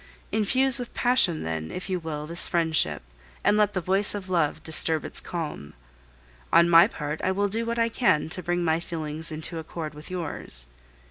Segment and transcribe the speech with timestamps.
[0.31, 3.03] "Infuse with passion, then, if you will, this friendship,
[3.43, 5.75] and let the voice of love disturb its calm.
[6.51, 9.93] On my part I will do what I can to bring my feelings into accord
[9.93, 10.65] with yours.